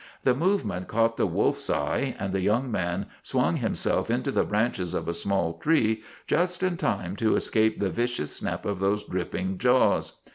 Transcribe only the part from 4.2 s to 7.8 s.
the branches of a small tree just in time to escape